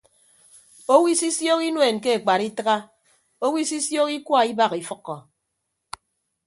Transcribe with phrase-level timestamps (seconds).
[0.93, 2.77] Owo isisioho inuen ke ekpat itịgha
[3.45, 5.15] owo isisioho ikua ibak ifʌkkọ.